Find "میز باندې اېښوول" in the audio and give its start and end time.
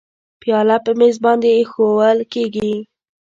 0.99-2.19